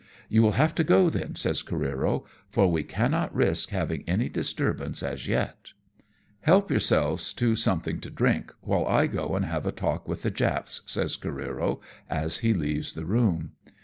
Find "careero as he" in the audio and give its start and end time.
11.17-12.51